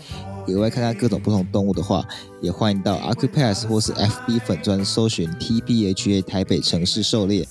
[0.47, 2.05] 野外看看各种不同动物的话，
[2.41, 7.45] 也欢迎到 Acupass 或是 FB 粉专搜寻 TBHA 台北城市狩猎，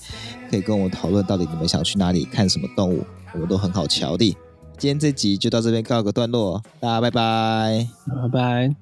[0.50, 4.36] 可以跟我们讨论到底你们想去哪里看什么动物，我们都很好瞧的。
[4.78, 7.86] 今天这集就到这边告个段落，大家拜拜，
[8.22, 8.81] 拜拜。